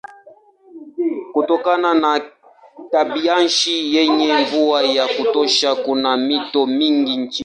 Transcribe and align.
Kutokana 1.33 1.93
na 1.93 2.21
tabianchi 2.91 3.95
yenye 3.95 4.33
mvua 4.33 4.83
ya 4.83 5.07
kutosha 5.07 5.75
kuna 5.75 6.17
mito 6.17 6.65
mingi 6.65 7.17
nchini. 7.17 7.37